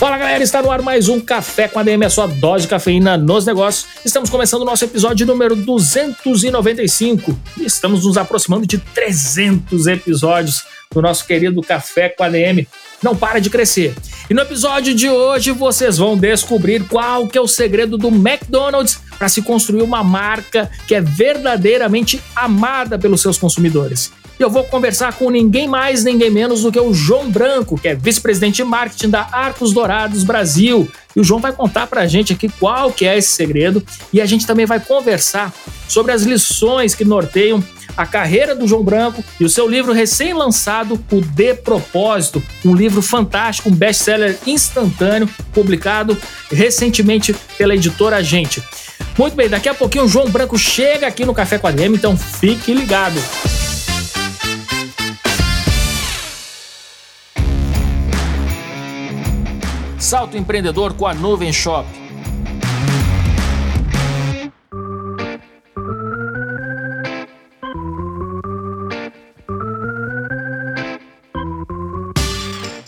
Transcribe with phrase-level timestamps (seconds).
[0.00, 2.68] Fala galera, está no ar mais um Café com a DM, a sua dose de
[2.68, 3.86] cafeína nos negócios.
[4.02, 11.02] Estamos começando o nosso episódio número 295 e estamos nos aproximando de 300 episódios do
[11.02, 12.66] nosso querido Café com a DM.
[13.02, 13.94] Não para de crescer.
[14.30, 18.98] E no episódio de hoje vocês vão descobrir qual que é o segredo do McDonald's
[19.18, 24.10] para se construir uma marca que é verdadeiramente amada pelos seus consumidores.
[24.40, 27.86] E eu vou conversar com ninguém mais, ninguém menos do que o João Branco, que
[27.86, 30.90] é vice-presidente de marketing da Arcos Dourados Brasil.
[31.14, 34.18] E o João vai contar para a gente aqui qual que é esse segredo e
[34.18, 35.52] a gente também vai conversar
[35.86, 37.62] sobre as lições que norteiam
[37.94, 43.02] a carreira do João Branco e o seu livro recém-lançado, O De Propósito, um livro
[43.02, 46.16] fantástico, um best-seller instantâneo, publicado
[46.50, 48.62] recentemente pela editora Gente.
[49.18, 51.94] Muito bem, daqui a pouquinho o João Branco chega aqui no Café com a DM,
[51.94, 53.20] então fique ligado.
[60.10, 61.86] Salto empreendedor com a Nuvem Shop.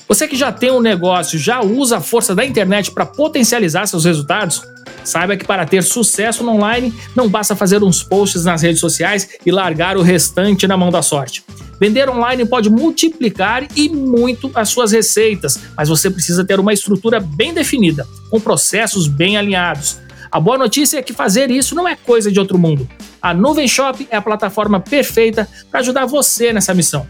[0.09, 4.05] Você que já tem um negócio, já usa a força da internet para potencializar seus
[4.05, 4.61] resultados?
[5.05, 9.29] Saiba que para ter sucesso no online, não basta fazer uns posts nas redes sociais
[9.47, 11.45] e largar o restante na mão da sorte.
[11.83, 17.19] Vender online pode multiplicar e muito as suas receitas, mas você precisa ter uma estrutura
[17.19, 19.99] bem definida, com processos bem alinhados.
[20.31, 22.89] A boa notícia é que fazer isso não é coisa de outro mundo.
[23.21, 27.05] A Nuvem Shop é a plataforma perfeita para ajudar você nessa missão.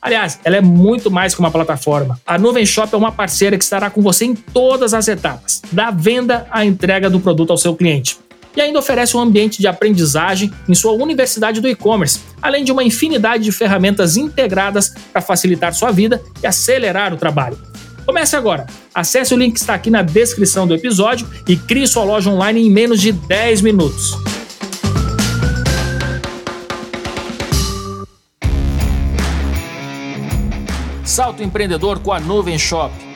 [0.00, 2.20] Aliás, ela é muito mais que uma plataforma.
[2.24, 5.90] A Nuvem Shop é uma parceira que estará com você em todas as etapas, da
[5.90, 8.22] venda à entrega do produto ao seu cliente
[8.56, 12.84] e ainda oferece um ambiente de aprendizagem em sua universidade do e-commerce, além de uma
[12.84, 17.58] infinidade de ferramentas integradas para facilitar sua vida e acelerar o trabalho.
[18.04, 18.66] Comece agora.
[18.94, 22.66] Acesse o link que está aqui na descrição do episódio e crie sua loja online
[22.66, 24.16] em menos de 10 minutos.
[31.04, 33.11] Salto empreendedor com a Nuvem Shop.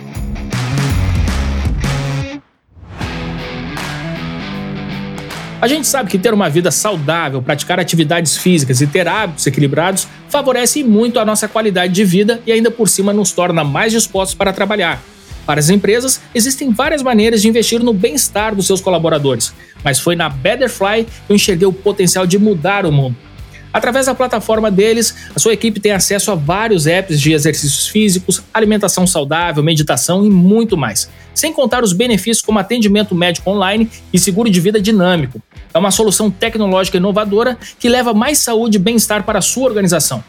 [5.58, 10.06] A gente sabe que ter uma vida saudável, praticar atividades físicas e ter hábitos equilibrados
[10.28, 14.34] favorece muito a nossa qualidade de vida e ainda por cima nos torna mais dispostos
[14.34, 15.02] para trabalhar.
[15.46, 20.14] Para as empresas, existem várias maneiras de investir no bem-estar dos seus colaboradores, mas foi
[20.14, 23.16] na Betterfly que eu enxerguei o potencial de mudar o mundo.
[23.76, 28.42] Através da plataforma deles, a sua equipe tem acesso a vários apps de exercícios físicos,
[28.54, 31.10] alimentação saudável, meditação e muito mais.
[31.34, 35.42] Sem contar os benefícios como atendimento médico online e seguro de vida dinâmico.
[35.74, 40.24] É uma solução tecnológica inovadora que leva mais saúde e bem-estar para a sua organização.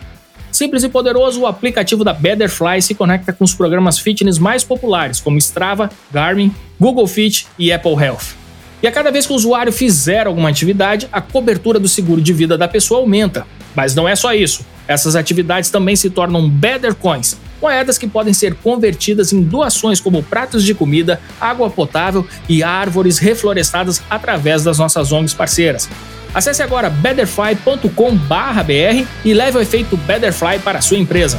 [0.52, 5.22] Simples e poderoso, o aplicativo da Betterfly se conecta com os programas fitness mais populares,
[5.22, 8.37] como Strava, Garmin, Google Fit e Apple Health.
[8.82, 12.32] E a cada vez que o usuário fizer alguma atividade, a cobertura do seguro de
[12.32, 13.46] vida da pessoa aumenta.
[13.76, 14.66] Mas não é só isso.
[14.88, 20.24] Essas atividades também se tornam Better Coins, moedas que podem ser convertidas em doações como
[20.24, 25.90] pratos de comida, água potável e árvores reflorestadas através das nossas ONGs parceiras.
[26.34, 31.38] Acesse agora betterfly.com/br e leve o efeito Betterfly para a sua empresa.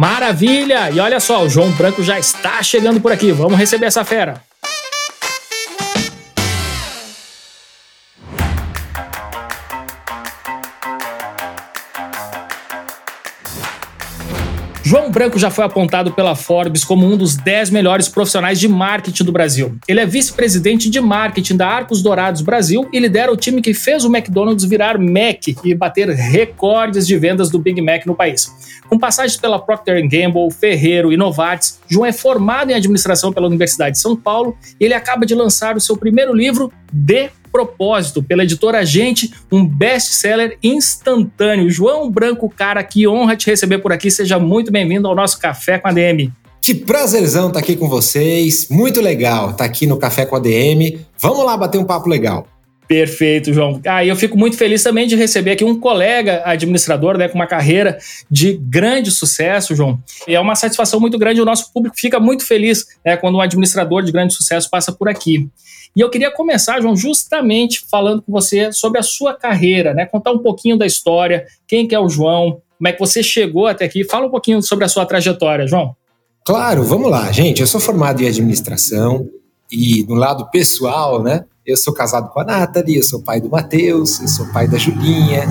[0.00, 0.90] Maravilha!
[0.90, 3.32] E olha só, o João Branco já está chegando por aqui.
[3.32, 4.40] Vamos receber essa fera.
[15.10, 19.32] Branco já foi apontado pela Forbes como um dos 10 melhores profissionais de marketing do
[19.32, 19.76] Brasil.
[19.86, 24.04] Ele é vice-presidente de marketing da Arcos Dourados Brasil e lidera o time que fez
[24.04, 28.80] o McDonald's virar Mac e bater recordes de vendas do Big Mac no país.
[28.88, 33.96] Com passagens pela Procter Gamble, Ferreiro e Novartis, João é formado em administração pela Universidade
[33.96, 38.44] de São Paulo e ele acaba de lançar o seu primeiro livro, De Propósito, pela
[38.44, 41.70] editora Gente, um best-seller instantâneo.
[41.70, 44.10] João Branco, cara, que honra te receber por aqui.
[44.10, 46.32] Seja muito bem-vindo ao nosso Café com a DM.
[46.60, 48.68] Que prazerzão estar tá aqui com vocês.
[48.70, 51.00] Muito legal estar tá aqui no Café com a DM.
[51.18, 52.46] Vamos lá bater um papo legal.
[52.90, 53.80] Perfeito, João.
[53.86, 57.36] Ah, e eu fico muito feliz também de receber aqui um colega administrador, né, com
[57.36, 57.96] uma carreira
[58.28, 60.02] de grande sucesso, João.
[60.26, 63.40] E é uma satisfação muito grande, o nosso público fica muito feliz né, quando um
[63.40, 65.48] administrador de grande sucesso passa por aqui.
[65.94, 70.06] E eu queria começar, João, justamente falando com você sobre a sua carreira, né?
[70.06, 73.66] Contar um pouquinho da história, quem que é o João, como é que você chegou
[73.66, 74.04] até aqui.
[74.04, 75.94] Fala um pouquinho sobre a sua trajetória, João.
[76.44, 77.60] Claro, vamos lá, gente.
[77.60, 79.28] Eu sou formado em administração
[79.70, 81.44] e no lado pessoal, né?
[81.66, 84.78] Eu sou casado com a Nathalie, eu sou pai do Matheus, eu sou pai da
[84.78, 85.44] Julinha.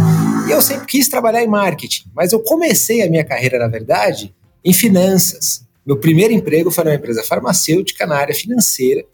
[0.47, 4.33] E eu sempre quis trabalhar em marketing, mas eu comecei a minha carreira, na verdade,
[4.65, 5.63] em finanças.
[5.85, 9.05] Meu primeiro emprego foi numa empresa farmacêutica na área financeira.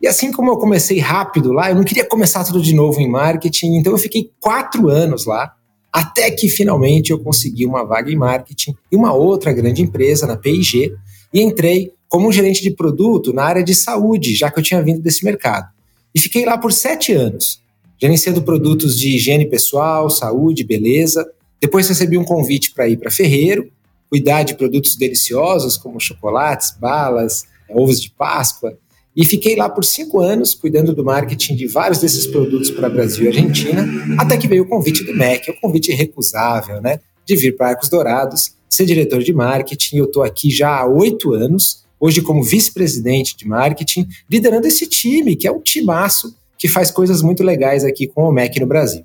[0.00, 3.10] E assim como eu comecei rápido lá, eu não queria começar tudo de novo em
[3.10, 5.52] marketing, então eu fiquei quatro anos lá,
[5.92, 10.36] até que finalmente eu consegui uma vaga em marketing e uma outra grande empresa, na
[10.36, 10.92] PIG,
[11.32, 15.00] e entrei como gerente de produto na área de saúde, já que eu tinha vindo
[15.00, 15.68] desse mercado.
[16.14, 17.60] E fiquei lá por sete anos,
[18.00, 21.28] gerenciando produtos de higiene pessoal, saúde, beleza.
[21.60, 23.70] Depois recebi um convite para ir para Ferreiro,
[24.08, 28.78] cuidar de produtos deliciosos como chocolates, balas, ovos de Páscoa.
[29.18, 33.24] E fiquei lá por cinco anos cuidando do marketing de vários desses produtos para Brasil
[33.24, 33.84] e Argentina,
[34.16, 37.00] até que veio o convite do MEC, o convite irrecusável, né?
[37.26, 39.96] De vir para Arcos Dourados, ser diretor de marketing.
[39.96, 45.34] Eu estou aqui já há oito anos hoje como vice-presidente de marketing, liderando esse time,
[45.34, 49.02] que é um timaço que faz coisas muito legais aqui com o MEC no Brasil.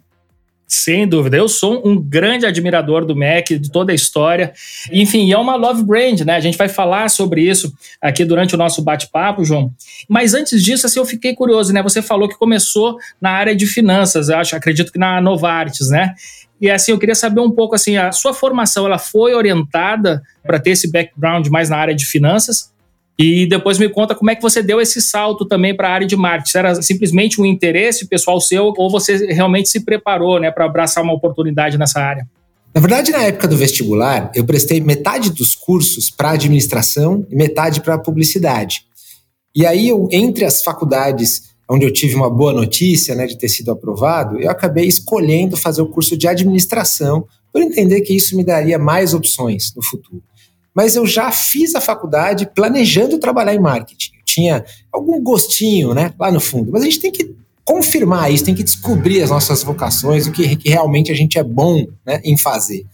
[0.67, 4.53] Sem dúvida, eu sou um grande admirador do Mac, de toda a história.
[4.91, 6.35] Enfim, é uma love brand, né?
[6.35, 7.71] A gente vai falar sobre isso
[8.01, 9.71] aqui durante o nosso bate-papo, João.
[10.09, 11.83] Mas antes disso, assim, eu fiquei curioso, né?
[11.83, 16.15] Você falou que começou na área de finanças, acho, acredito que na Novartis, né?
[16.59, 20.59] E assim, eu queria saber um pouco assim, a sua formação, ela foi orientada para
[20.59, 22.72] ter esse background mais na área de finanças
[23.17, 26.07] e depois me conta como é que você deu esse salto também para a área
[26.07, 26.57] de marketing.
[26.57, 31.13] Era simplesmente um interesse pessoal seu ou você realmente se preparou né, para abraçar uma
[31.13, 32.27] oportunidade nessa área?
[32.73, 37.81] Na verdade, na época do vestibular, eu prestei metade dos cursos para administração e metade
[37.81, 38.85] para publicidade.
[39.55, 43.47] E aí, eu, entre as faculdades onde eu tive uma boa notícia né, de ter
[43.47, 48.43] sido aprovado, eu acabei escolhendo fazer o curso de administração por entender que isso me
[48.43, 50.23] daria mais opções no futuro
[50.73, 54.11] mas eu já fiz a faculdade planejando trabalhar em marketing.
[54.17, 56.71] Eu tinha algum gostinho, né, lá no fundo.
[56.71, 60.55] Mas a gente tem que confirmar isso, tem que descobrir as nossas vocações, o que,
[60.55, 62.85] que realmente a gente é bom né, em fazer.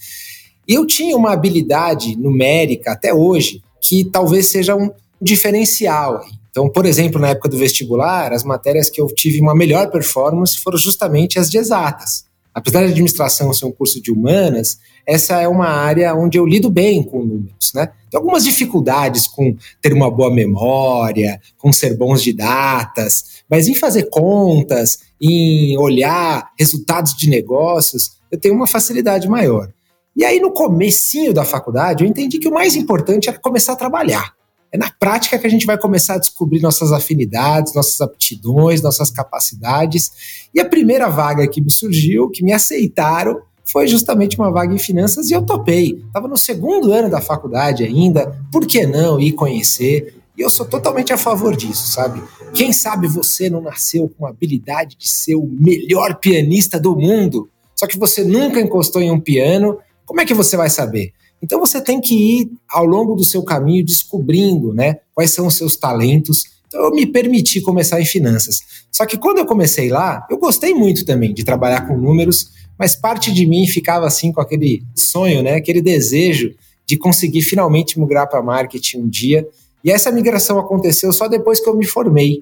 [0.68, 6.22] E eu tinha uma habilidade numérica até hoje que talvez seja um diferencial.
[6.52, 10.58] Então, por exemplo, na época do vestibular, as matérias que eu tive uma melhor performance
[10.58, 12.29] foram justamente as de exatas.
[12.60, 16.70] Apesar de administração ser um curso de humanas, essa é uma área onde eu lido
[16.70, 17.88] bem com números, né?
[18.12, 23.76] Tem algumas dificuldades com ter uma boa memória, com ser bons de datas, mas em
[23.76, 29.72] fazer contas, em olhar resultados de negócios, eu tenho uma facilidade maior.
[30.16, 33.78] E aí no comecinho da faculdade, eu entendi que o mais importante era começar a
[33.78, 34.34] trabalhar.
[34.71, 39.10] É na prática que a gente vai começar a descobrir nossas afinidades, nossas aptidões, nossas
[39.10, 40.12] capacidades.
[40.54, 44.80] E a primeira vaga que me surgiu, que me aceitaram, foi justamente uma vaga em
[44.80, 46.04] finanças e eu topei.
[46.07, 50.16] Estava no segundo ano da faculdade ainda, por que não ir conhecer?
[50.38, 52.22] E eu sou totalmente a favor disso, sabe?
[52.54, 57.50] Quem sabe você não nasceu com a habilidade de ser o melhor pianista do mundo,
[57.75, 61.13] só que você nunca encostou em um piano, como é que você vai saber?
[61.41, 65.55] Então você tem que ir ao longo do seu caminho descobrindo, né, quais são os
[65.55, 66.43] seus talentos.
[66.67, 68.62] Então eu me permiti começar em finanças.
[68.91, 72.96] Só que quando eu comecei lá, eu gostei muito também de trabalhar com números mas
[72.96, 76.55] parte de mim ficava assim com aquele sonho, né, aquele desejo
[76.86, 79.46] de conseguir finalmente migrar para marketing um dia.
[79.84, 82.41] E essa migração aconteceu só depois que eu me formei,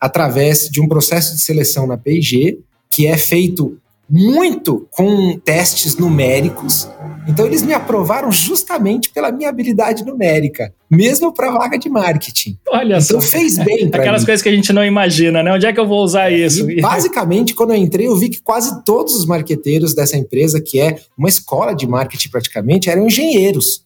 [0.00, 3.76] através de um processo de seleção na P&G, que é feito
[4.08, 6.88] muito com testes numéricos.
[7.26, 12.58] Então eles me aprovaram justamente pela minha habilidade numérica, mesmo para vaga de marketing.
[12.68, 13.26] Olha então só.
[13.28, 14.26] fez bem para Aquelas mim.
[14.26, 15.52] coisas que a gente não imagina, né?
[15.52, 16.70] Onde é que eu vou usar isso?
[16.70, 20.78] E, basicamente, quando eu entrei, eu vi que quase todos os marqueteiros dessa empresa, que
[20.78, 23.84] é uma escola de marketing praticamente, eram engenheiros.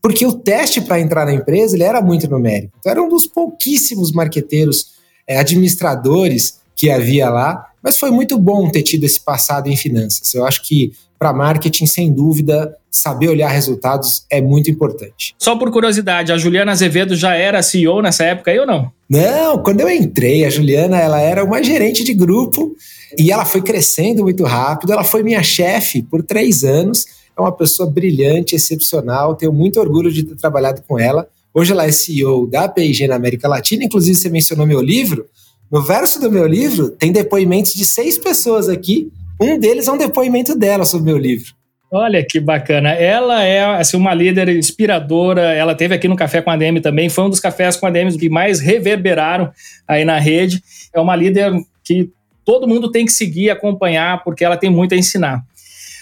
[0.00, 2.72] Porque o teste para entrar na empresa ele era muito numérico.
[2.78, 4.94] Então era um dos pouquíssimos marqueteiros,
[5.26, 10.34] é, administradores que havia lá, mas foi muito bom ter tido esse passado em finanças.
[10.34, 15.34] Eu acho que para marketing, sem dúvida, saber olhar resultados é muito importante.
[15.38, 18.92] Só por curiosidade, a Juliana Azevedo já era CEO nessa época aí ou não?
[19.08, 22.76] Não, quando eu entrei, a Juliana ela era uma gerente de grupo
[23.18, 24.92] e ela foi crescendo muito rápido.
[24.92, 27.06] Ela foi minha chefe por três anos.
[27.36, 29.34] É uma pessoa brilhante, excepcional.
[29.36, 31.26] Tenho muito orgulho de ter trabalhado com ela.
[31.54, 33.84] Hoje ela é CEO da P&G na América Latina.
[33.84, 35.26] Inclusive, você mencionou meu livro.
[35.70, 39.10] No verso do meu livro tem depoimentos de seis pessoas aqui.
[39.40, 41.54] Um deles é um depoimento dela sobre o meu livro.
[41.90, 42.90] Olha que bacana.
[42.90, 45.54] Ela é assim, uma líder inspiradora.
[45.54, 47.08] Ela teve aqui no Café com a DM também.
[47.08, 49.52] Foi um dos cafés com a DM que mais reverberaram
[49.86, 50.62] aí na rede.
[50.92, 51.52] É uma líder
[51.84, 52.10] que
[52.44, 55.44] todo mundo tem que seguir, acompanhar, porque ela tem muito a ensinar.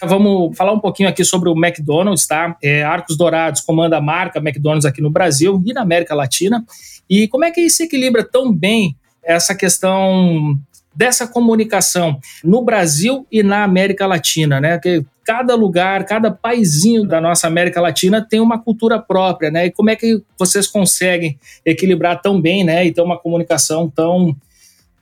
[0.02, 2.56] Vamos falar um pouquinho aqui sobre o McDonald's, tá?
[2.62, 6.64] É, Arcos Dourados comanda a marca McDonald's aqui no Brasil e na América Latina.
[7.08, 10.58] E como é que se equilibra tão bem essa questão
[10.94, 14.78] dessa comunicação no Brasil e na América Latina, né?
[14.78, 19.66] Que cada lugar, cada paizinho da nossa América Latina tem uma cultura própria, né?
[19.66, 22.86] E como é que vocês conseguem equilibrar tão bem, né?
[22.86, 24.36] E ter uma comunicação tão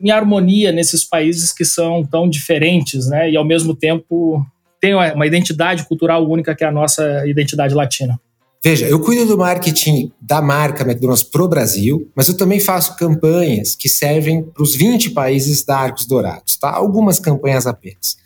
[0.01, 3.31] em harmonia nesses países que são tão diferentes, né?
[3.31, 4.45] E ao mesmo tempo
[4.81, 8.19] tem uma identidade cultural única que é a nossa identidade latina.
[8.65, 13.75] Veja, eu cuido do marketing da marca McDonald's pro Brasil, mas eu também faço campanhas
[13.75, 16.71] que servem para os 20 países da Arcos Dourados, tá?
[16.71, 18.17] Algumas campanhas apenas.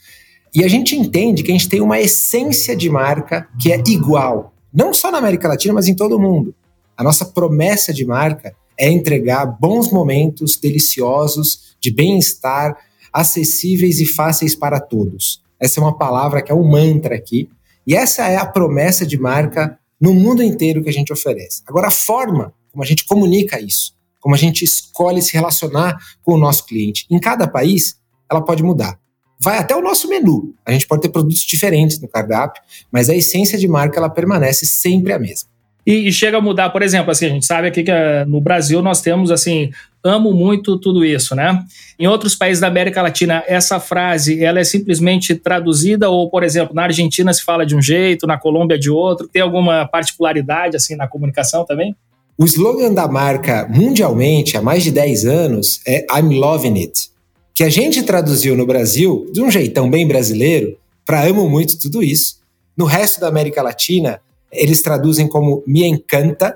[0.54, 4.52] E a gente entende que a gente tem uma essência de marca que é igual,
[4.72, 6.54] não só na América Latina, mas em todo o mundo.
[6.94, 12.76] A nossa promessa de marca é entregar bons momentos deliciosos, de bem-estar,
[13.10, 15.40] acessíveis e fáceis para todos.
[15.58, 17.48] Essa é uma palavra que é um mantra aqui.
[17.86, 21.62] E essa é a promessa de marca no mundo inteiro que a gente oferece.
[21.66, 26.34] Agora, a forma como a gente comunica isso, como a gente escolhe se relacionar com
[26.34, 27.96] o nosso cliente, em cada país,
[28.30, 28.98] ela pode mudar.
[29.38, 30.54] Vai até o nosso menu.
[30.64, 34.66] A gente pode ter produtos diferentes no cardápio, mas a essência de marca ela permanece
[34.66, 35.48] sempre a mesma.
[35.86, 38.40] E, e chega a mudar, por exemplo, assim, a gente sabe aqui que eh, no
[38.40, 39.70] Brasil nós temos assim,
[40.06, 41.62] amo muito tudo isso, né?
[41.98, 46.74] Em outros países da América Latina, essa frase, ela é simplesmente traduzida ou, por exemplo,
[46.74, 50.94] na Argentina se fala de um jeito, na Colômbia de outro, tem alguma particularidade assim
[50.96, 51.96] na comunicação também?
[52.38, 57.08] O slogan da marca mundialmente há mais de 10 anos é I'm loving it,
[57.54, 62.02] que a gente traduziu no Brasil de um jeitão bem brasileiro para amo muito tudo
[62.02, 62.36] isso.
[62.76, 64.20] No resto da América Latina,
[64.52, 66.54] eles traduzem como me encanta,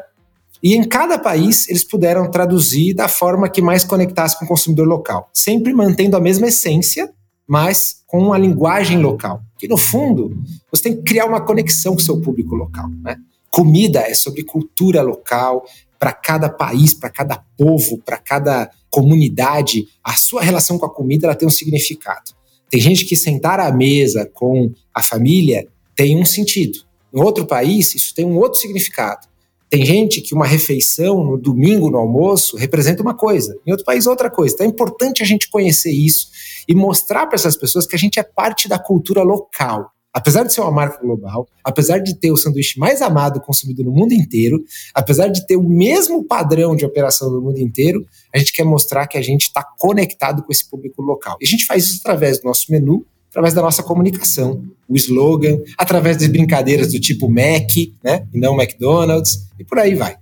[0.63, 4.87] e em cada país eles puderam traduzir da forma que mais conectasse com o consumidor
[4.87, 7.11] local, sempre mantendo a mesma essência,
[7.47, 9.43] mas com uma linguagem local.
[9.59, 10.37] Que no fundo,
[10.71, 12.89] você tem que criar uma conexão com o seu público local.
[13.03, 13.17] Né?
[13.51, 15.65] Comida é sobre cultura local,
[16.01, 21.27] para cada país, para cada povo, para cada comunidade, a sua relação com a comida
[21.27, 22.33] ela tem um significado.
[22.71, 26.79] Tem gente que sentar à mesa com a família tem um sentido.
[27.13, 29.29] Em outro país, isso tem um outro significado.
[29.71, 34.05] Tem gente que uma refeição no domingo no almoço representa uma coisa, em outro país
[34.05, 34.53] outra coisa.
[34.53, 36.27] Então é importante a gente conhecer isso
[36.67, 39.93] e mostrar para essas pessoas que a gente é parte da cultura local.
[40.13, 43.93] Apesar de ser uma marca global, apesar de ter o sanduíche mais amado consumido no
[43.93, 44.61] mundo inteiro,
[44.93, 49.07] apesar de ter o mesmo padrão de operação no mundo inteiro, a gente quer mostrar
[49.07, 51.37] que a gente está conectado com esse público local.
[51.41, 55.59] E a gente faz isso através do nosso menu, através da nossa comunicação, o slogan,
[55.79, 57.71] através de brincadeiras do tipo Mac,
[58.03, 60.17] né, e não McDonald's, e por aí vai.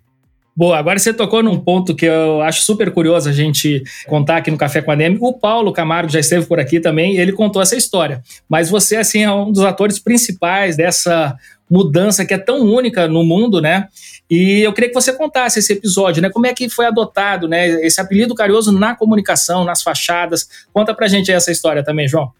[0.55, 4.51] Boa, agora você tocou num ponto que eu acho super curioso a gente contar aqui
[4.51, 5.17] no Café com a Neme.
[5.21, 8.25] O Paulo Camargo já esteve por aqui também, ele contou essa história.
[8.49, 11.37] Mas você, assim, é um dos atores principais dessa
[11.71, 13.87] mudança que é tão única no mundo, né?
[14.29, 16.29] E eu queria que você contasse esse episódio, né?
[16.29, 17.69] Como é que foi adotado, né?
[17.87, 20.49] Esse apelido carinhoso na comunicação, nas fachadas.
[20.73, 22.33] Conta pra gente essa história também, João.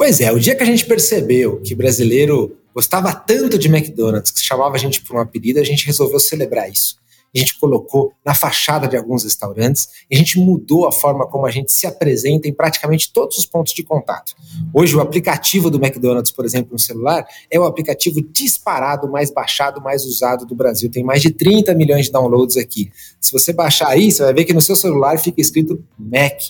[0.00, 4.40] Pois é, o dia que a gente percebeu que brasileiro gostava tanto de McDonald's, que
[4.40, 6.96] chamava a gente por um apelido, a gente resolveu celebrar isso.
[7.34, 11.44] A gente colocou na fachada de alguns restaurantes e a gente mudou a forma como
[11.44, 14.34] a gente se apresenta em praticamente todos os pontos de contato.
[14.72, 19.82] Hoje, o aplicativo do McDonald's, por exemplo, no celular, é o aplicativo disparado, mais baixado,
[19.82, 20.90] mais usado do Brasil.
[20.90, 22.90] Tem mais de 30 milhões de downloads aqui.
[23.20, 26.40] Se você baixar aí, você vai ver que no seu celular fica escrito Mac.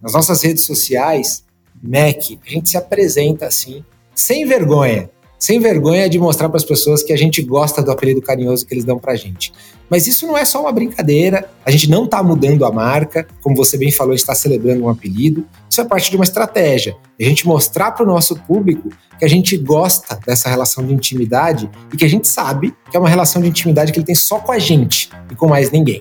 [0.00, 1.43] Nas nossas redes sociais,
[1.86, 5.10] Mac, a gente se apresenta assim, sem vergonha.
[5.38, 8.72] Sem vergonha de mostrar para as pessoas que a gente gosta do apelido carinhoso que
[8.72, 9.52] eles dão para a gente.
[9.90, 13.54] Mas isso não é só uma brincadeira, a gente não está mudando a marca, como
[13.54, 15.46] você bem falou, a gente está celebrando um apelido.
[15.68, 16.96] Isso é parte de uma estratégia.
[17.20, 18.88] A gente mostrar para o nosso público
[19.18, 23.00] que a gente gosta dessa relação de intimidade e que a gente sabe que é
[23.00, 26.00] uma relação de intimidade que ele tem só com a gente e com mais ninguém.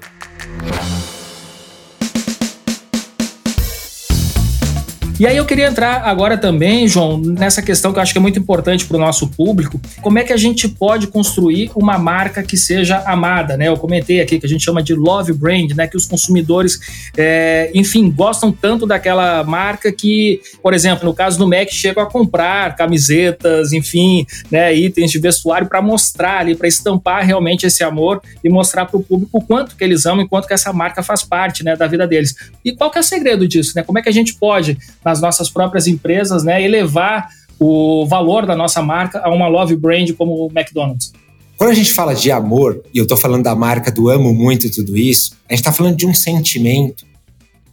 [5.20, 8.22] E aí eu queria entrar agora também, João, nessa questão que eu acho que é
[8.22, 9.80] muito importante para o nosso público.
[10.02, 13.68] Como é que a gente pode construir uma marca que seja amada, né?
[13.68, 15.88] Eu comentei aqui que a gente chama de love brand, né?
[15.88, 16.80] Que os consumidores,
[17.16, 22.10] é, enfim, gostam tanto daquela marca que, por exemplo, no caso do Mac, chegam a
[22.10, 24.74] comprar camisetas, enfim, né?
[24.74, 29.04] Itens de vestuário para mostrar ali, para estampar realmente esse amor e mostrar para o
[29.04, 31.86] público o quanto que eles amam e quanto que essa marca faz parte, né, da
[31.86, 32.36] vida deles.
[32.66, 33.84] E qual que é o segredo disso, né?
[33.84, 37.28] Como é que a gente pode nas nossas próprias empresas, né, elevar
[37.60, 41.14] o valor da nossa marca a uma love brand como o McDonald's.
[41.58, 44.70] Quando a gente fala de amor, e eu estou falando da marca do amo muito
[44.70, 47.06] tudo isso, a gente está falando de um sentimento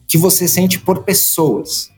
[0.06, 1.90] que você sente por pessoas,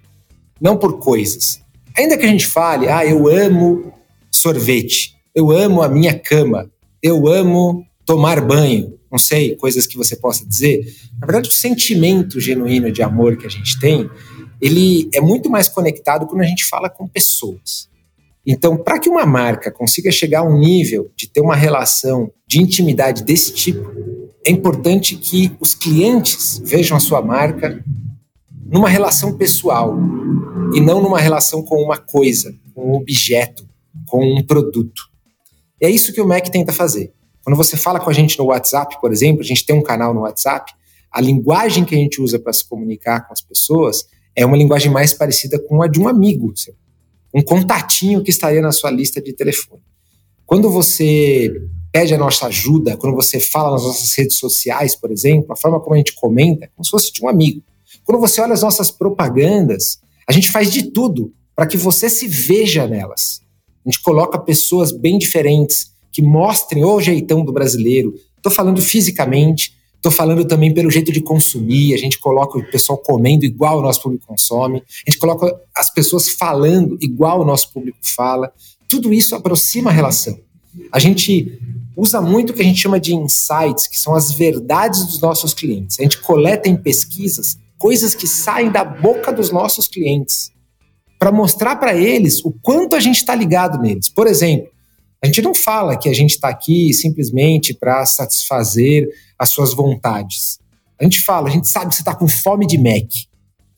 [0.60, 1.60] não por coisas.
[1.96, 3.92] Ainda que a gente fale, ah, eu amo
[4.30, 6.70] sorvete, eu amo a minha cama,
[7.02, 10.86] eu amo tomar banho, não sei, coisas que você possa dizer.
[11.20, 14.08] Na verdade, o sentimento genuíno de amor que a gente tem
[14.62, 17.90] ele é muito mais conectado quando a gente fala com pessoas.
[18.46, 22.60] Então, para que uma marca consiga chegar a um nível de ter uma relação de
[22.60, 23.90] intimidade desse tipo,
[24.46, 27.84] é importante que os clientes vejam a sua marca
[28.64, 29.98] numa relação pessoal
[30.72, 33.68] e não numa relação com uma coisa, com um objeto,
[34.06, 35.10] com um produto.
[35.80, 37.12] É isso que o Mac tenta fazer.
[37.44, 40.14] Quando você fala com a gente no WhatsApp, por exemplo, a gente tem um canal
[40.14, 40.72] no WhatsApp,
[41.10, 44.90] a linguagem que a gente usa para se comunicar com as pessoas é uma linguagem
[44.90, 46.52] mais parecida com a de um amigo,
[47.34, 49.82] um contatinho que estaria na sua lista de telefone.
[50.44, 51.52] Quando você
[51.92, 55.78] pede a nossa ajuda, quando você fala nas nossas redes sociais, por exemplo, a forma
[55.78, 57.62] como a gente comenta, é como se fosse de um amigo.
[58.04, 62.26] Quando você olha as nossas propagandas, a gente faz de tudo para que você se
[62.26, 63.42] veja nelas.
[63.84, 68.14] A gente coloca pessoas bem diferentes que mostrem o jeitão do brasileiro.
[68.36, 72.98] Estou falando fisicamente, Estou falando também pelo jeito de consumir, a gente coloca o pessoal
[72.98, 77.72] comendo igual o nosso público consome, a gente coloca as pessoas falando igual o nosso
[77.72, 78.52] público fala.
[78.88, 80.36] Tudo isso aproxima a relação.
[80.90, 81.56] A gente
[81.96, 85.54] usa muito o que a gente chama de insights, que são as verdades dos nossos
[85.54, 86.00] clientes.
[86.00, 90.52] A gente coleta em pesquisas coisas que saem da boca dos nossos clientes
[91.16, 94.08] para mostrar para eles o quanto a gente está ligado neles.
[94.08, 94.71] Por exemplo,
[95.22, 100.58] a gente não fala que a gente está aqui simplesmente para satisfazer as suas vontades.
[101.00, 103.08] A gente fala, a gente sabe que você está com fome de Mac.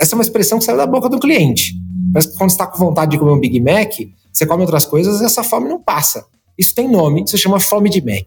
[0.00, 1.74] Essa é uma expressão que saiu da boca do cliente.
[2.12, 3.92] Mas quando você está com vontade de comer um Big Mac,
[4.32, 6.24] você come outras coisas e essa fome não passa.
[6.56, 8.26] Isso tem nome, se chama fome de Mac.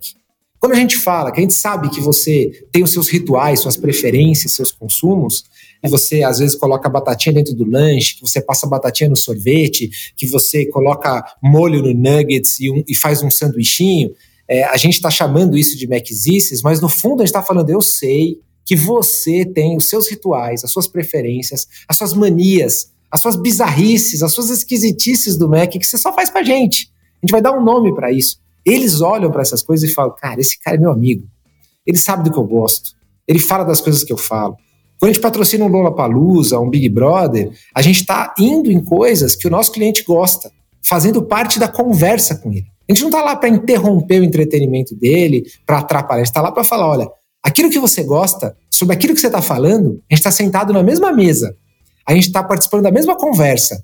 [0.60, 3.78] Quando a gente fala que a gente sabe que você tem os seus rituais, suas
[3.78, 5.46] preferências, seus consumos,
[5.84, 9.90] e você às vezes coloca batatinha dentro do lanche, que você passa batatinha no sorvete,
[10.16, 14.12] que você coloca molho no nuggets e, um, e faz um sanduichinho,
[14.48, 17.70] é, a gente está chamando isso de Macizices, mas no fundo a gente está falando,
[17.70, 23.22] eu sei que você tem os seus rituais, as suas preferências, as suas manias, as
[23.22, 26.92] suas bizarrices, as suas esquisitices do Mac que você só faz pra gente.
[27.22, 28.40] A gente vai dar um nome para isso.
[28.66, 31.28] Eles olham para essas coisas e falam: cara, esse cara é meu amigo.
[31.86, 32.92] Ele sabe do que eu gosto.
[33.28, 34.58] Ele fala das coisas que eu falo.
[35.00, 39.36] Quando a gente patrocina um Lollapalooza, um Big Brother, a gente está indo em coisas
[39.36, 40.52] que o nosso cliente gosta,
[40.84, 42.66] fazendo parte da conversa com ele.
[42.90, 46.22] A gente não está lá para interromper o entretenimento dele, para atrapalhar.
[46.22, 47.08] A gente está lá para falar: olha,
[47.44, 50.82] aquilo que você gosta, sobre aquilo que você está falando, a gente está sentado na
[50.82, 51.56] mesma mesa.
[52.08, 53.84] A gente está participando da mesma conversa.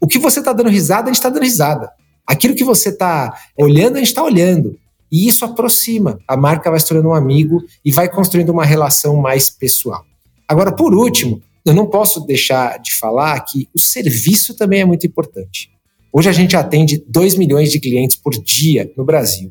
[0.00, 1.90] O que você está dando risada, a gente está dando risada.
[2.26, 4.78] Aquilo que você está olhando, a gente está olhando.
[5.10, 6.18] E isso aproxima.
[6.28, 10.04] A marca vai se tornando um amigo e vai construindo uma relação mais pessoal.
[10.48, 15.06] Agora, por último, eu não posso deixar de falar que o serviço também é muito
[15.06, 15.70] importante.
[16.12, 19.50] Hoje a gente atende 2 milhões de clientes por dia no Brasil.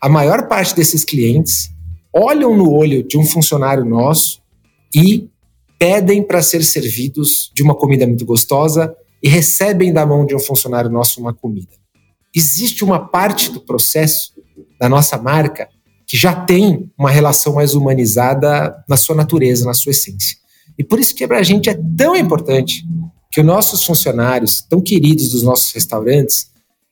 [0.00, 1.70] A maior parte desses clientes
[2.14, 4.42] olham no olho de um funcionário nosso
[4.94, 5.28] e
[5.78, 10.38] pedem para ser servidos de uma comida muito gostosa e recebem da mão de um
[10.38, 11.72] funcionário nosso uma comida.
[12.34, 14.34] Existe uma parte do processo
[14.78, 15.68] da nossa marca
[16.12, 20.36] que já tem uma relação mais humanizada na sua natureza, na sua essência.
[20.78, 22.84] E por isso que para a gente é tão importante
[23.30, 26.48] que os nossos funcionários, tão queridos dos nossos restaurantes,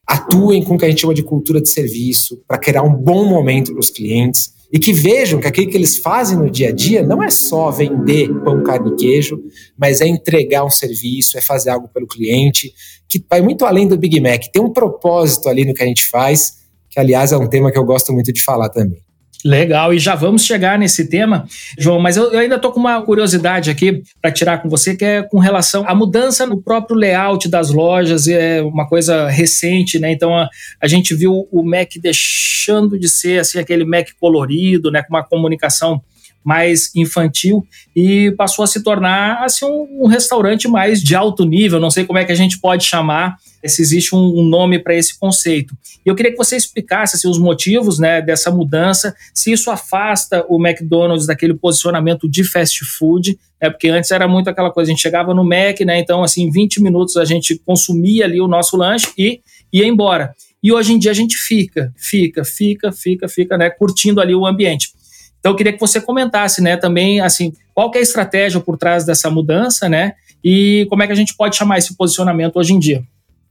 [0.06, 3.26] atuem com o que a gente chama de cultura de serviço, para criar um bom
[3.26, 6.72] momento para os clientes e que vejam que aquilo que eles fazem no dia a
[6.72, 9.38] dia não é só vender pão, carne e queijo,
[9.76, 12.72] mas é entregar um serviço, é fazer algo pelo cliente,
[13.06, 14.44] que vai muito além do Big Mac.
[14.50, 16.54] Tem um propósito ali no que a gente faz,
[16.88, 19.09] que aliás é um tema que eu gosto muito de falar também.
[19.44, 21.46] Legal, e já vamos chegar nesse tema,
[21.78, 25.04] João, mas eu, eu ainda estou com uma curiosidade aqui para tirar com você, que
[25.04, 30.12] é com relação à mudança no próprio layout das lojas, é uma coisa recente, né?
[30.12, 30.48] Então a,
[30.80, 35.24] a gente viu o Mac deixando de ser assim aquele Mac colorido, né, com uma
[35.24, 36.02] comunicação
[36.44, 41.80] mais infantil e passou a se tornar assim um, um restaurante mais de alto nível.
[41.80, 44.94] Não sei como é que a gente pode chamar, se existe um, um nome para
[44.94, 45.74] esse conceito.
[46.04, 50.44] E eu queria que você explicasse assim, os motivos né, dessa mudança, se isso afasta
[50.48, 54.94] o McDonald's daquele posicionamento de fast food, né, porque antes era muito aquela coisa, a
[54.94, 58.48] gente chegava no Mac, né, então assim, em 20 minutos a gente consumia ali o
[58.48, 59.40] nosso lanche e
[59.72, 60.34] ia embora.
[60.62, 64.46] E hoje em dia a gente fica, fica, fica, fica, fica, né, curtindo ali o
[64.46, 64.92] ambiente.
[65.40, 69.04] Então eu queria que você comentasse, né, também assim, qual é a estratégia por trás
[69.04, 70.12] dessa mudança, né,
[70.44, 73.02] e como é que a gente pode chamar esse posicionamento hoje em dia.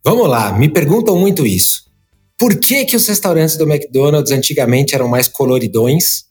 [0.03, 1.89] Vamos lá, me perguntam muito isso.
[2.37, 6.23] Por que que os restaurantes do McDonald's antigamente eram mais coloridões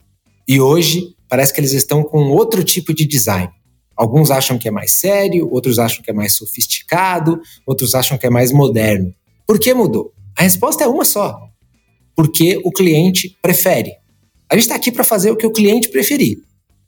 [0.47, 3.49] e hoje parece que eles estão com outro tipo de design?
[3.95, 8.25] Alguns acham que é mais sério, outros acham que é mais sofisticado, outros acham que
[8.25, 9.13] é mais moderno.
[9.45, 10.13] Por que mudou?
[10.37, 11.37] A resposta é uma só.
[12.15, 13.98] Porque o cliente prefere.
[14.51, 16.39] A gente está aqui para fazer o que o cliente preferir.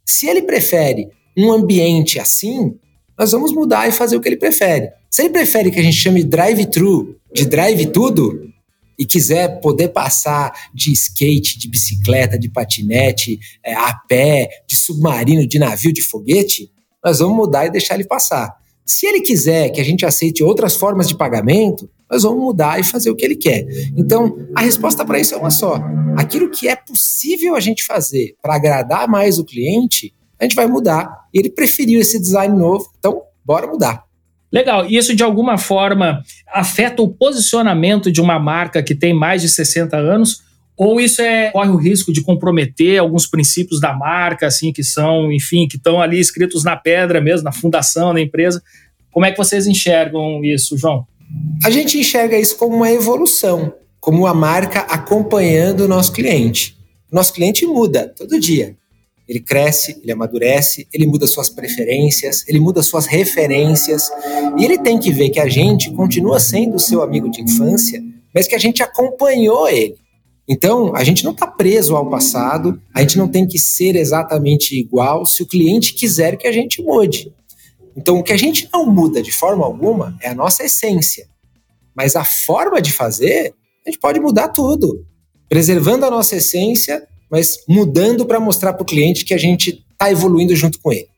[0.05, 2.75] Se ele prefere um ambiente assim,
[3.17, 4.89] nós vamos mudar e fazer o que ele prefere.
[5.09, 8.49] Se ele prefere que a gente chame drive-thru de drive tudo
[8.97, 15.47] e quiser poder passar de skate, de bicicleta, de patinete, é, a pé, de submarino,
[15.47, 16.71] de navio, de foguete,
[17.03, 18.55] nós vamos mudar e deixar ele passar.
[18.85, 22.83] Se ele quiser que a gente aceite outras formas de pagamento, nós vamos mudar e
[22.83, 23.65] fazer o que ele quer.
[23.95, 25.81] Então, a resposta para isso é uma só.
[26.17, 30.67] Aquilo que é possível a gente fazer para agradar mais o cliente, a gente vai
[30.67, 31.09] mudar.
[31.33, 34.03] Ele preferiu esse design novo, então bora mudar.
[34.51, 34.85] Legal.
[34.85, 36.21] E isso de alguma forma
[36.53, 40.41] afeta o posicionamento de uma marca que tem mais de 60 anos?
[40.75, 45.31] Ou isso é, corre o risco de comprometer alguns princípios da marca, assim, que são,
[45.31, 48.61] enfim, que estão ali escritos na pedra mesmo, na fundação da empresa?
[49.11, 51.05] Como é que vocês enxergam isso, João?
[51.63, 56.77] A gente enxerga isso como uma evolução, como a marca acompanhando o nosso cliente.
[57.11, 58.75] Nosso cliente muda todo dia.
[59.27, 64.09] Ele cresce, ele amadurece, ele muda suas preferências, ele muda suas referências.
[64.57, 68.47] E ele tem que ver que a gente continua sendo seu amigo de infância, mas
[68.47, 69.95] que a gente acompanhou ele.
[70.47, 74.77] Então, a gente não está preso ao passado, a gente não tem que ser exatamente
[74.77, 77.31] igual se o cliente quiser que a gente mude.
[77.95, 81.27] Então, o que a gente não muda de forma alguma é a nossa essência.
[81.95, 83.53] Mas a forma de fazer,
[83.85, 85.05] a gente pode mudar tudo.
[85.49, 90.11] Preservando a nossa essência, mas mudando para mostrar para o cliente que a gente está
[90.11, 91.11] evoluindo junto com ele.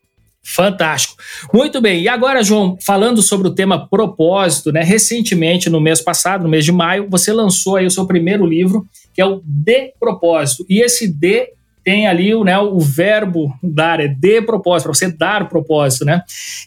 [0.46, 1.16] Fantástico.
[1.54, 2.02] Muito bem.
[2.02, 4.82] E agora, João, falando sobre o tema propósito, né?
[4.82, 8.86] Recentemente, no mês passado, no mês de maio, você lançou aí o seu primeiro livro,
[9.14, 10.66] que é o De Propósito.
[10.68, 11.54] E esse D
[11.84, 16.22] tem ali né, o verbo dar, é de propósito, para você dar propósito, né?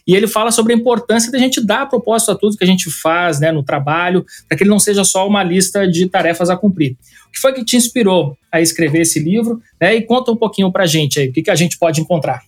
[0.06, 2.90] E ele fala sobre a importância da gente dar propósito a tudo que a gente
[2.90, 6.56] faz né, no trabalho, para que ele não seja só uma lista de tarefas a
[6.56, 6.96] cumprir.
[7.28, 9.60] O que foi que te inspirou a escrever esse livro?
[9.80, 12.00] Né, e conta um pouquinho para a gente aí, o que, que a gente pode
[12.00, 12.42] encontrar.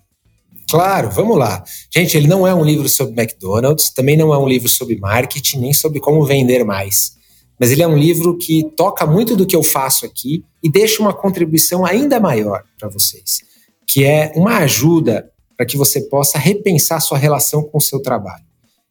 [0.70, 1.64] Claro, vamos lá.
[1.92, 5.58] Gente, ele não é um livro sobre McDonald's, também não é um livro sobre marketing,
[5.58, 7.18] nem sobre como vender mais
[7.60, 11.02] mas ele é um livro que toca muito do que eu faço aqui e deixa
[11.02, 13.42] uma contribuição ainda maior para vocês,
[13.86, 18.44] que é uma ajuda para que você possa repensar sua relação com o seu trabalho.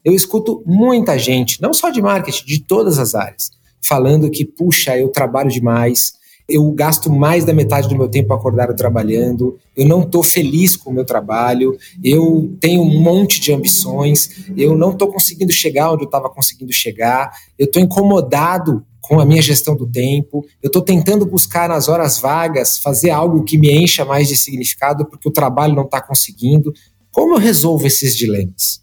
[0.04, 3.50] Eu escuto muita gente, não só de marketing, de todas as áreas,
[3.82, 6.12] falando que, puxa, eu trabalho demais,
[6.50, 10.90] eu gasto mais da metade do meu tempo acordado trabalhando, eu não estou feliz com
[10.90, 16.02] o meu trabalho, eu tenho um monte de ambições, eu não estou conseguindo chegar onde
[16.02, 20.82] eu estava conseguindo chegar, eu estou incomodado com a minha gestão do tempo, eu estou
[20.82, 25.32] tentando buscar nas horas vagas fazer algo que me encha mais de significado porque o
[25.32, 26.72] trabalho não está conseguindo.
[27.10, 28.80] Como eu resolvo esses dilemas?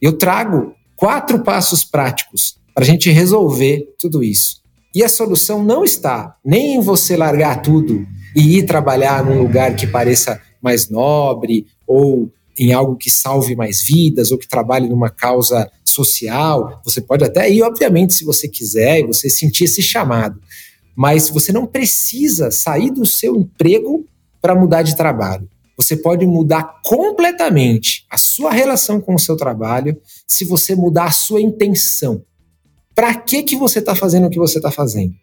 [0.00, 4.59] Eu trago quatro passos práticos para a gente resolver tudo isso.
[4.94, 9.76] E a solução não está nem em você largar tudo e ir trabalhar num lugar
[9.76, 15.08] que pareça mais nobre ou em algo que salve mais vidas ou que trabalhe numa
[15.08, 16.80] causa social.
[16.84, 20.40] Você pode até ir, obviamente, se você quiser e você sentir esse chamado.
[20.96, 24.04] Mas você não precisa sair do seu emprego
[24.42, 25.48] para mudar de trabalho.
[25.76, 31.10] Você pode mudar completamente a sua relação com o seu trabalho se você mudar a
[31.10, 32.22] sua intenção.
[32.94, 35.14] Para que, que você está fazendo o que você está fazendo?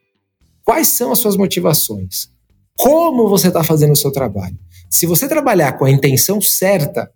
[0.63, 2.29] Quais são as suas motivações?
[2.77, 4.57] Como você está fazendo o seu trabalho?
[4.89, 7.11] Se você trabalhar com a intenção certa,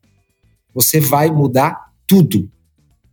[0.74, 2.50] você vai mudar tudo.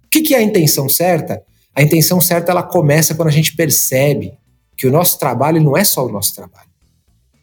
[0.05, 1.42] O que, que é a intenção certa?
[1.74, 4.33] A intenção certa ela começa quando a gente percebe
[4.77, 6.68] que o nosso trabalho não é só o nosso trabalho.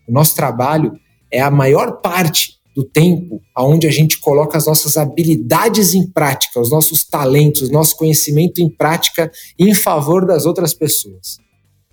[0.08, 0.98] O nosso trabalho
[1.32, 6.60] é a maior parte do tempo aonde a gente coloca as nossas habilidades em prática,
[6.60, 11.38] os nossos talentos, nosso conhecimento em prática em favor das outras pessoas.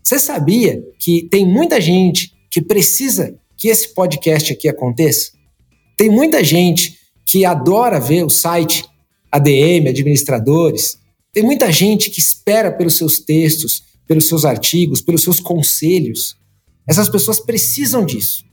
[0.03, 5.31] Você sabia que tem muita gente que precisa que esse podcast aqui aconteça?
[5.97, 8.85] Tem muita gente que adora ver o site
[9.31, 10.99] ADM, administradores.
[11.33, 16.37] Tem muita gente que espera pelos seus textos, pelos seus artigos, pelos seus conselhos.
[16.89, 18.45] Essas pessoas precisam disso.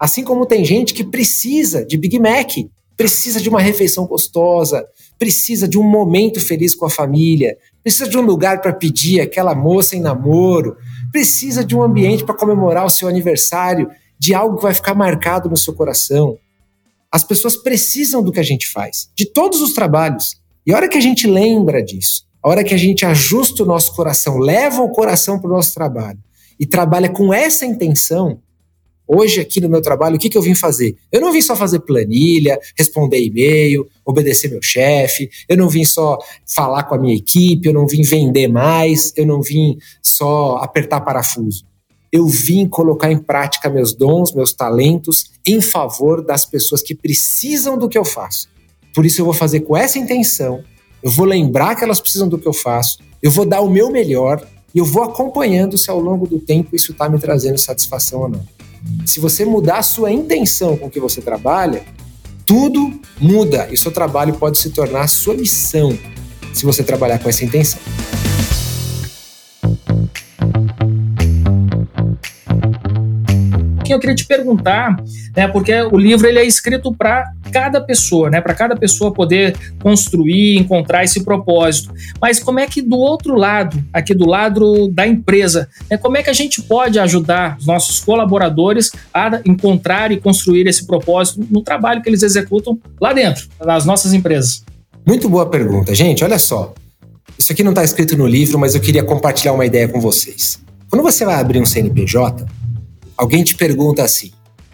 [0.00, 2.52] Assim como tem gente que precisa de Big Mac,
[2.96, 4.86] precisa de uma refeição gostosa,
[5.18, 9.54] precisa de um momento feliz com a família, precisa de um lugar para pedir aquela
[9.54, 10.76] moça em namoro,
[11.12, 15.50] precisa de um ambiente para comemorar o seu aniversário, de algo que vai ficar marcado
[15.50, 16.38] no seu coração.
[17.12, 20.40] As pessoas precisam do que a gente faz, de todos os trabalhos.
[20.66, 23.66] E a hora que a gente lembra disso, a hora que a gente ajusta o
[23.66, 26.18] nosso coração, leva o coração para o nosso trabalho
[26.58, 28.40] e trabalha com essa intenção,
[29.12, 30.96] Hoje, aqui no meu trabalho, o que, que eu vim fazer?
[31.10, 36.16] Eu não vim só fazer planilha, responder e-mail, obedecer meu chefe, eu não vim só
[36.46, 41.00] falar com a minha equipe, eu não vim vender mais, eu não vim só apertar
[41.00, 41.64] parafuso.
[42.12, 47.76] Eu vim colocar em prática meus dons, meus talentos em favor das pessoas que precisam
[47.76, 48.48] do que eu faço.
[48.94, 50.62] Por isso, eu vou fazer com essa intenção,
[51.02, 53.90] eu vou lembrar que elas precisam do que eu faço, eu vou dar o meu
[53.90, 58.20] melhor e eu vou acompanhando se ao longo do tempo isso está me trazendo satisfação
[58.20, 58.59] ou não.
[59.04, 61.82] Se você mudar a sua intenção com que você trabalha,
[62.46, 65.96] tudo muda e seu trabalho pode se tornar a sua missão
[66.52, 67.80] se você trabalhar com essa intenção.
[73.94, 74.96] Eu queria te perguntar,
[75.36, 79.56] né, porque o livro ele é escrito para cada pessoa, né, para cada pessoa poder
[79.82, 81.92] construir, encontrar esse propósito.
[82.20, 86.22] Mas como é que do outro lado, aqui do lado da empresa, né, como é
[86.22, 91.62] que a gente pode ajudar os nossos colaboradores a encontrar e construir esse propósito no
[91.62, 94.64] trabalho que eles executam lá dentro, nas nossas empresas?
[95.06, 96.22] Muito boa pergunta, gente.
[96.22, 96.74] Olha só.
[97.38, 100.60] Isso aqui não está escrito no livro, mas eu queria compartilhar uma ideia com vocês.
[100.90, 102.44] Quando você vai abrir um CNPJ,
[103.20, 104.30] Alguém te pergunta assim: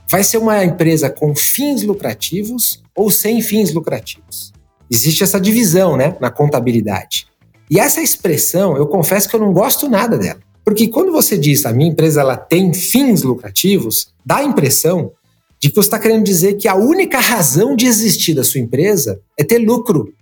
[0.08, 4.52] vai ser uma empresa com fins lucrativos ou sem fins lucrativos?
[4.88, 7.26] Existe essa divisão, né, na contabilidade.
[7.68, 10.38] E essa expressão, eu confesso que eu não gosto nada dela.
[10.64, 15.10] Porque quando você diz a minha empresa ela tem fins lucrativos, dá a impressão
[15.58, 19.20] de que você está querendo dizer que a única razão de existir da sua empresa
[19.36, 20.14] é ter lucro.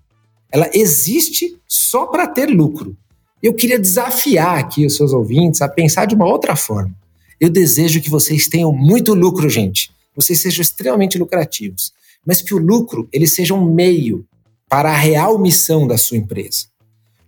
[0.51, 2.97] Ela existe só para ter lucro.
[3.43, 7.04] Eu queria desafiar aqui os seus ouvintes a pensar de uma outra forma.
[7.41, 9.91] Eu desejo que vocês tenham muito lucro, gente.
[10.15, 11.93] Vocês sejam extremamente lucrativos,
[12.25, 14.25] mas que o lucro ele seja um meio
[14.69, 16.67] para a real missão da sua empresa.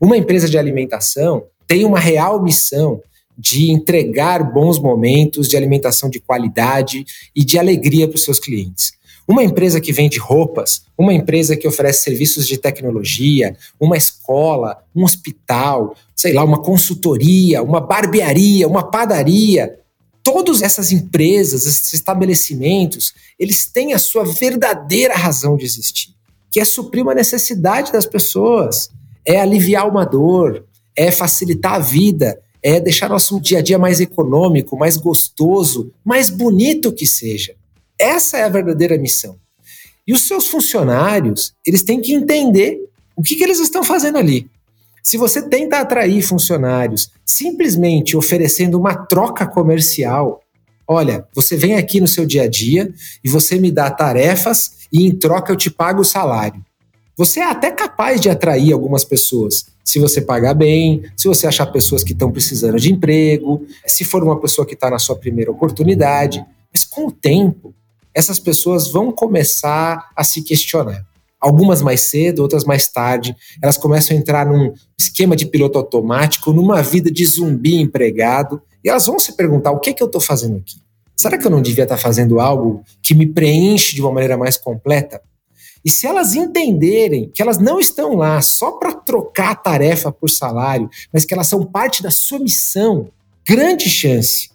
[0.00, 3.00] Uma empresa de alimentação tem uma real missão
[3.36, 8.92] de entregar bons momentos de alimentação de qualidade e de alegria para os seus clientes.
[9.28, 15.02] Uma empresa que vende roupas, uma empresa que oferece serviços de tecnologia, uma escola, um
[15.02, 19.78] hospital, sei lá, uma consultoria, uma barbearia, uma padaria,
[20.26, 26.08] todas essas empresas, esses estabelecimentos, eles têm a sua verdadeira razão de existir,
[26.50, 28.90] que é suprir uma necessidade das pessoas,
[29.24, 30.64] é aliviar uma dor,
[30.96, 36.28] é facilitar a vida, é deixar nosso dia a dia mais econômico, mais gostoso, mais
[36.28, 37.54] bonito que seja.
[37.96, 39.36] Essa é a verdadeira missão.
[40.04, 42.80] E os seus funcionários, eles têm que entender
[43.14, 44.50] o que, que eles estão fazendo ali.
[45.06, 50.40] Se você tenta atrair funcionários simplesmente oferecendo uma troca comercial,
[50.84, 52.92] olha, você vem aqui no seu dia a dia
[53.22, 56.60] e você me dá tarefas e em troca eu te pago o salário.
[57.16, 61.66] Você é até capaz de atrair algumas pessoas, se você pagar bem, se você achar
[61.66, 65.52] pessoas que estão precisando de emprego, se for uma pessoa que está na sua primeira
[65.52, 66.44] oportunidade.
[66.72, 67.72] Mas com o tempo,
[68.12, 71.06] essas pessoas vão começar a se questionar
[71.46, 73.37] algumas mais cedo, outras mais tarde.
[73.62, 78.88] Elas começam a entrar num esquema de piloto automático, numa vida de zumbi empregado, e
[78.88, 80.76] elas vão se perguntar: o que, é que eu estou fazendo aqui?
[81.16, 84.37] Será que eu não devia estar tá fazendo algo que me preenche de uma maneira
[84.37, 85.22] mais completa?
[85.85, 90.90] E se elas entenderem que elas não estão lá só para trocar tarefa por salário,
[91.12, 93.09] mas que elas são parte da sua missão,
[93.46, 94.50] grande chance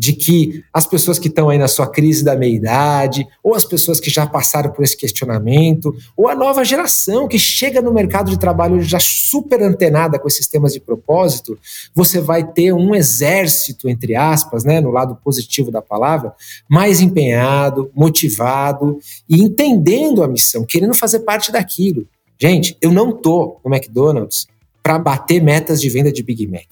[0.00, 4.00] de que as pessoas que estão aí na sua crise da meia-idade, ou as pessoas
[4.00, 8.38] que já passaram por esse questionamento, ou a nova geração que chega no mercado de
[8.38, 11.58] trabalho já super antenada com esses temas de propósito,
[11.94, 16.32] você vai ter um exército, entre aspas, né, no lado positivo da palavra,
[16.66, 22.08] mais empenhado, motivado e entendendo a missão, querendo fazer parte daquilo.
[22.38, 24.46] Gente, eu não tô no McDonald's
[24.82, 26.64] para bater metas de venda de Big Mac.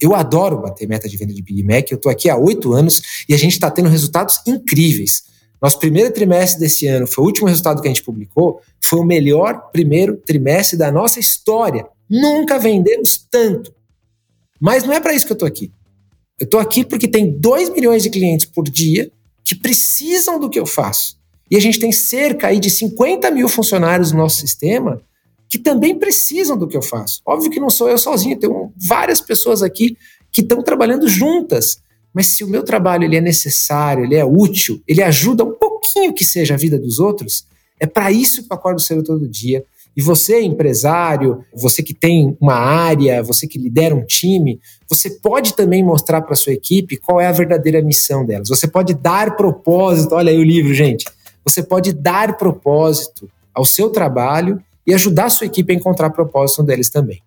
[0.00, 1.90] Eu adoro bater meta de venda de Big Mac.
[1.90, 5.24] Eu estou aqui há oito anos e a gente está tendo resultados incríveis.
[5.60, 9.04] Nosso primeiro trimestre desse ano foi o último resultado que a gente publicou, foi o
[9.04, 11.84] melhor primeiro trimestre da nossa história.
[12.08, 13.74] Nunca vendemos tanto.
[14.60, 15.72] Mas não é para isso que eu estou aqui.
[16.38, 19.10] Eu estou aqui porque tem 2 milhões de clientes por dia
[19.44, 21.18] que precisam do que eu faço.
[21.50, 25.02] E a gente tem cerca aí de 50 mil funcionários no nosso sistema
[25.48, 27.20] que também precisam do que eu faço.
[27.24, 29.96] Óbvio que não sou eu sozinho, tem várias pessoas aqui
[30.30, 31.78] que estão trabalhando juntas.
[32.12, 36.12] Mas se o meu trabalho ele é necessário, ele é útil, ele ajuda um pouquinho
[36.12, 37.46] que seja a vida dos outros,
[37.80, 39.64] é para isso que eu acordo cedo todo dia.
[39.96, 45.54] E você, empresário, você que tem uma área, você que lidera um time, você pode
[45.54, 48.48] também mostrar para sua equipe qual é a verdadeira missão delas.
[48.48, 51.04] Você pode dar propósito, olha aí o livro, gente.
[51.44, 56.62] Você pode dar propósito ao seu trabalho e ajudar a sua equipe a encontrar propósito
[56.62, 57.20] deles também.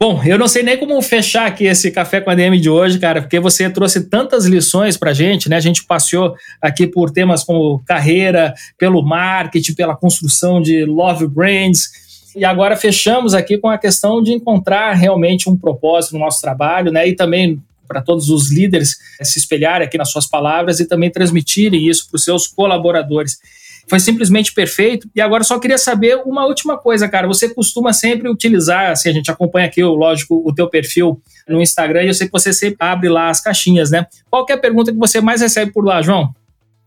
[0.00, 2.98] Bom, eu não sei nem como fechar aqui esse café com a DM de hoje,
[2.98, 5.56] cara, porque você trouxe tantas lições pra gente, né?
[5.56, 11.88] A gente passeou aqui por temas como carreira, pelo marketing, pela construção de love brands.
[12.36, 16.92] E agora fechamos aqui com a questão de encontrar realmente um propósito no nosso trabalho,
[16.92, 17.08] né?
[17.08, 21.88] E também para todos os líderes se espelharem aqui nas suas palavras e também transmitirem
[21.88, 23.38] isso para os seus colaboradores.
[23.88, 25.08] Foi simplesmente perfeito.
[25.14, 27.26] E agora só queria saber uma última coisa, cara.
[27.26, 32.04] Você costuma sempre utilizar, assim, a gente acompanha aqui, lógico, o teu perfil no Instagram
[32.04, 34.06] e eu sei que você sempre abre lá as caixinhas, né?
[34.30, 36.32] Qual é a pergunta que você mais recebe por lá, João?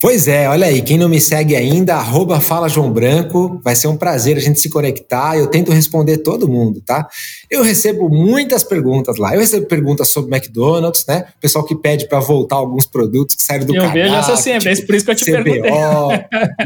[0.01, 3.87] Pois é, olha aí, quem não me segue ainda, arroba Fala João Branco, vai ser
[3.87, 7.07] um prazer a gente se conectar, eu tento responder todo mundo, tá?
[7.47, 11.25] Eu recebo muitas perguntas lá, eu recebo perguntas sobre McDonald's, né?
[11.37, 13.83] O pessoal que pede para voltar alguns produtos que saíram do eu.
[13.83, 15.71] Eu vejo essa sempre, tipo, é por isso que eu te CBO, perguntei.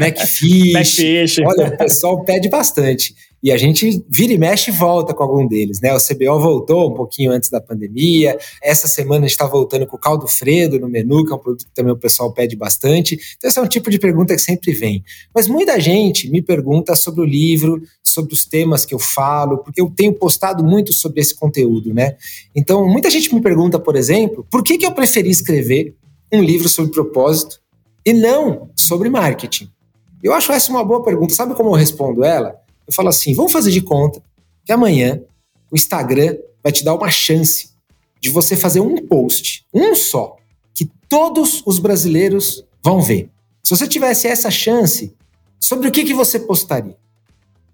[0.00, 1.38] McFish, McFish.
[1.40, 3.14] olha, o pessoal pede bastante.
[3.42, 5.94] E a gente vira e mexe e volta com algum deles, né?
[5.94, 8.36] O CBO voltou um pouquinho antes da pandemia.
[8.62, 11.38] Essa semana a gente está voltando com o caldo Fredo no menu, que é um
[11.38, 13.18] produto que também o pessoal pede bastante.
[13.36, 15.04] Então, esse é um tipo de pergunta que sempre vem.
[15.34, 19.80] Mas muita gente me pergunta sobre o livro, sobre os temas que eu falo, porque
[19.80, 22.16] eu tenho postado muito sobre esse conteúdo, né?
[22.54, 25.94] Então, muita gente me pergunta, por exemplo, por que, que eu preferi escrever
[26.32, 27.60] um livro sobre propósito
[28.04, 29.68] e não sobre marketing?
[30.22, 31.34] Eu acho essa uma boa pergunta.
[31.34, 32.65] Sabe como eu respondo ela?
[32.86, 34.22] Eu falo assim: vamos fazer de conta
[34.64, 35.20] que amanhã
[35.70, 37.70] o Instagram vai te dar uma chance
[38.20, 40.36] de você fazer um post, um só,
[40.74, 43.30] que todos os brasileiros vão ver.
[43.62, 45.14] Se você tivesse essa chance,
[45.60, 46.96] sobre o que, que você postaria?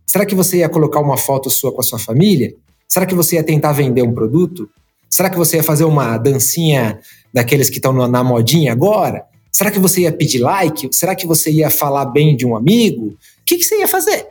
[0.06, 2.54] Será que você ia colocar uma foto sua com a sua família?
[2.88, 4.68] Será que você ia tentar vender um produto?
[5.08, 7.00] Será que você ia fazer uma dancinha
[7.32, 9.24] daqueles que estão na modinha agora?
[9.50, 10.88] Será que você ia pedir like?
[10.92, 13.08] Será que você ia falar bem de um amigo?
[13.08, 14.26] O que, que você ia fazer?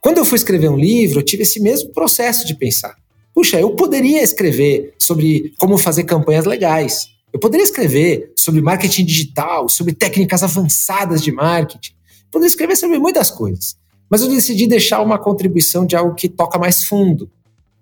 [0.00, 2.96] Quando eu fui escrever um livro, eu tive esse mesmo processo de pensar.
[3.34, 7.08] Puxa, eu poderia escrever sobre como fazer campanhas legais.
[7.32, 11.92] Eu poderia escrever sobre marketing digital, sobre técnicas avançadas de marketing.
[11.92, 13.76] Eu poderia escrever sobre muitas coisas.
[14.08, 17.30] Mas eu decidi deixar uma contribuição de algo que toca mais fundo,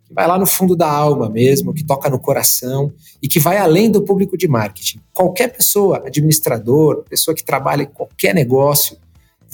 [0.05, 3.59] que vai lá no fundo da alma mesmo, que toca no coração e que vai
[3.59, 5.01] além do público de marketing.
[5.13, 8.97] Qualquer pessoa, administrador, pessoa que trabalha em qualquer negócio,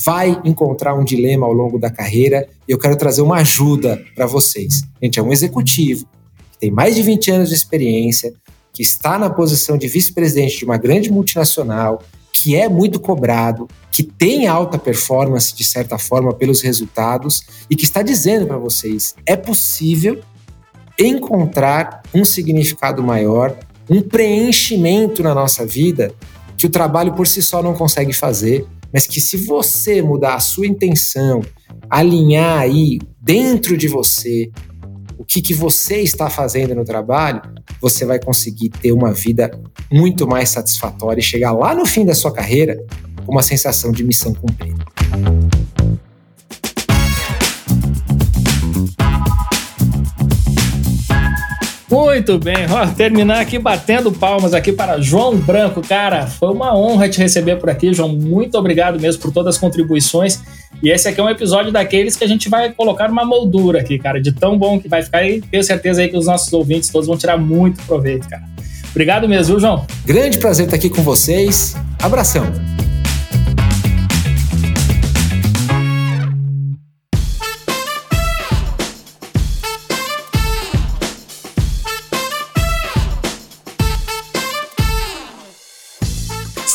[0.05, 4.27] vai encontrar um dilema ao longo da carreira e eu quero trazer uma ajuda para
[4.27, 4.83] vocês.
[5.03, 6.07] Gente, é um executivo
[6.53, 8.33] que tem mais de 20 anos de experiência,
[8.73, 12.03] que está na posição de vice-presidente de uma grande multinacional,
[12.33, 17.85] que é muito cobrado, que tem alta performance de certa forma pelos resultados e que
[17.85, 20.21] está dizendo para vocês: é possível
[20.99, 23.57] encontrar um significado maior,
[23.89, 26.15] um preenchimento na nossa vida
[26.57, 30.41] que o trabalho por si só não consegue fazer mas que se você mudar a
[30.41, 31.41] sua intenção,
[31.89, 34.51] alinhar aí dentro de você
[35.23, 37.41] o que, que você está fazendo no trabalho,
[37.81, 39.51] você vai conseguir ter uma vida
[39.91, 42.77] muito mais satisfatória e chegar lá no fim da sua carreira
[43.25, 44.85] com uma sensação de missão cumprida.
[51.93, 57.07] Muito bem, Ó, terminar aqui batendo palmas aqui para João Branco, cara, foi uma honra
[57.07, 60.41] te receber por aqui, João, muito obrigado mesmo por todas as contribuições,
[60.83, 63.99] e esse aqui é um episódio daqueles que a gente vai colocar uma moldura aqui,
[63.99, 66.89] cara, de tão bom que vai ficar e tenho certeza aí que os nossos ouvintes
[66.89, 68.45] todos vão tirar muito proveito, cara.
[68.91, 69.85] Obrigado mesmo, João?
[70.07, 72.82] Grande prazer estar aqui com vocês, abração!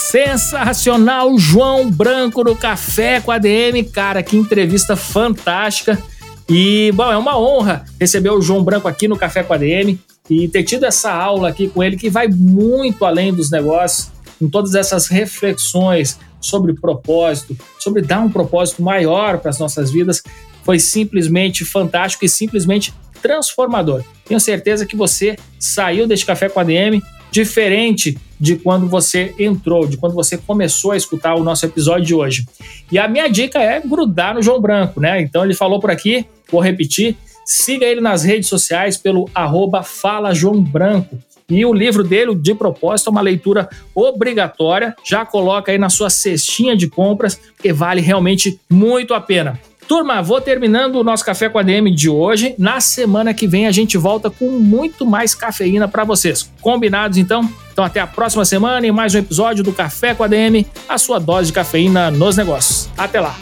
[0.09, 3.83] Sensacional, João Branco no Café com a DM.
[3.83, 6.01] Cara, que entrevista fantástica.
[6.47, 9.99] E, bom, é uma honra receber o João Branco aqui no Café com a DM
[10.29, 14.47] e ter tido essa aula aqui com ele que vai muito além dos negócios, com
[14.47, 20.23] todas essas reflexões sobre propósito, sobre dar um propósito maior para as nossas vidas.
[20.63, 24.05] Foi simplesmente fantástico e simplesmente transformador.
[24.23, 29.87] Tenho certeza que você saiu deste Café com a DM diferente de quando você entrou,
[29.87, 32.45] de quando você começou a escutar o nosso episódio de hoje.
[32.91, 35.21] E a minha dica é grudar no João Branco, né?
[35.21, 37.15] Então ele falou por aqui, vou repetir,
[37.45, 41.17] siga ele nas redes sociais pelo arroba Fala João Branco.
[41.49, 44.93] E o livro dele, de propósito, é uma leitura obrigatória.
[45.03, 49.57] Já coloca aí na sua cestinha de compras, porque vale realmente muito a pena.
[49.87, 52.53] Turma, vou terminando o nosso Café com a DM de hoje.
[52.59, 56.51] Na semana que vem a gente volta com muito mais cafeína para vocês.
[56.59, 57.49] Combinados então?
[57.71, 60.97] Então até a próxima semana em mais um episódio do Café com a DM, a
[60.97, 62.89] sua dose de cafeína nos negócios.
[62.97, 63.37] Até lá.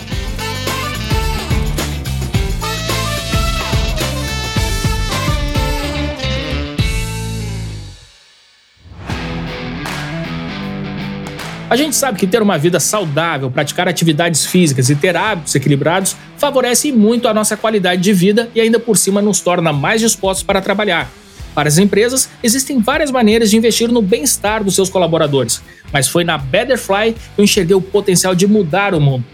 [11.67, 16.15] A gente sabe que ter uma vida saudável, praticar atividades físicas e ter hábitos equilibrados
[16.37, 20.43] favorece muito a nossa qualidade de vida e ainda por cima nos torna mais dispostos
[20.43, 21.09] para trabalhar.
[21.55, 25.59] Para as empresas, existem várias maneiras de investir no bem-estar dos seus colaboradores,
[25.91, 29.25] mas foi na Betterfly que eu enxerguei o potencial de mudar o mundo.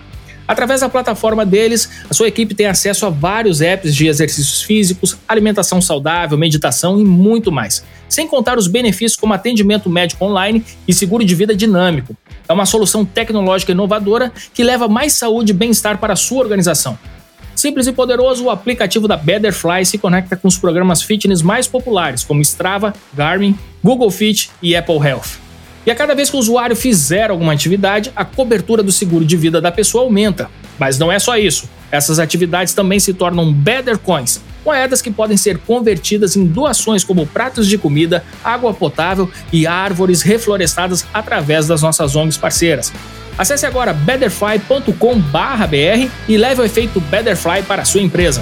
[0.52, 5.18] Através da plataforma deles, a sua equipe tem acesso a vários apps de exercícios físicos,
[5.26, 7.86] alimentação saudável, meditação e muito mais.
[8.10, 12.18] Sem contar os benefícios como atendimento médico online e seguro de vida dinâmico.
[12.50, 17.00] É uma solução tecnológica inovadora que leva mais saúde e bem-estar para a sua organização.
[17.56, 22.26] Simples e poderoso, o aplicativo da Betterfly se conecta com os programas fitness mais populares,
[22.26, 25.51] como Strava, Garmin, Google Fit e Apple Health.
[25.86, 29.36] E a cada vez que o usuário fizer alguma atividade, a cobertura do seguro de
[29.36, 30.50] vida da pessoa aumenta.
[30.78, 31.68] Mas não é só isso.
[31.92, 37.26] Essas atividades também se tornam Better Coins, moedas que podem ser convertidas em doações como
[37.26, 42.94] pratos de comida, água potável e árvores reflorestadas através das nossas ONGs parceiras.
[43.38, 48.42] Acesse agora betterfly.com/br e leve o efeito Betterfly para a sua empresa.